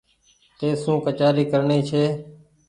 تيسو 0.59 0.93
ڪچآري 1.05 1.43
ڪرڻي 1.51 1.79
ڇي 1.89 2.03